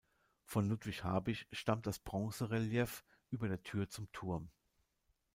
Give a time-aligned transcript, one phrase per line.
[0.45, 4.49] Von Ludwig Habich stammt das Bronzerelief über der Tür zum Turm.